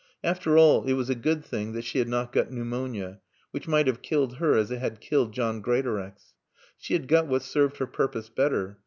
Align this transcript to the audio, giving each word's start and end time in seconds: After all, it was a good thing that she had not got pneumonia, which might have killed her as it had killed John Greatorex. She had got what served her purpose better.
After 0.23 0.57
all, 0.57 0.85
it 0.85 0.93
was 0.93 1.11
a 1.11 1.13
good 1.13 1.45
thing 1.45 1.73
that 1.73 1.83
she 1.85 1.99
had 1.99 2.09
not 2.09 2.31
got 2.31 2.49
pneumonia, 2.49 3.19
which 3.51 3.67
might 3.67 3.85
have 3.85 4.01
killed 4.01 4.37
her 4.37 4.55
as 4.55 4.71
it 4.71 4.79
had 4.79 4.99
killed 4.99 5.31
John 5.31 5.61
Greatorex. 5.61 6.33
She 6.75 6.95
had 6.95 7.07
got 7.07 7.27
what 7.27 7.43
served 7.43 7.77
her 7.77 7.85
purpose 7.85 8.27
better. 8.27 8.79